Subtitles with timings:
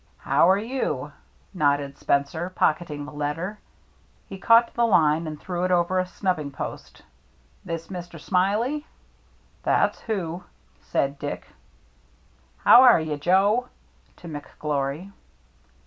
[0.31, 1.11] "How are you?
[1.53, 3.59] nodded Spencer, pocket ing the letter.
[4.25, 7.03] He caught the line and 98 THE MERRT ANNE threw it over a snubbing post.
[7.63, 8.19] "This Mr.
[8.19, 8.87] Smiley?""
[9.61, 10.43] That's who,"
[10.81, 11.45] said Dick."
[12.65, 13.69] How are you, Joe?"
[14.17, 15.11] to McGlory.